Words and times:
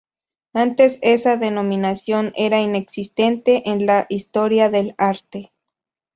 Antes 0.55 0.97
esa 1.03 1.37
denominación 1.37 2.33
era 2.35 2.59
inexistente 2.59 3.69
en 3.69 3.85
la 3.85 4.07
historias 4.09 4.71
del 4.71 4.95
arte. 4.97 5.51